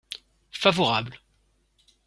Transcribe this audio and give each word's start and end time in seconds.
Favorable. 0.49 1.13